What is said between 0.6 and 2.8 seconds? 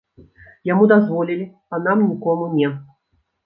Яму дазволілі, а нам нікому не.